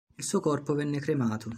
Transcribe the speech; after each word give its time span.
Il 0.17 0.23
suo 0.23 0.39
corpo 0.39 0.73
venne 0.73 0.97
cremato. 0.99 1.49